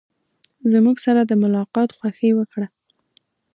زموږ 0.71 0.97
سره 1.05 1.21
د 1.25 1.31
ملاقات 1.43 1.89
خوښي 1.97 2.31
وکړه. 2.35 2.65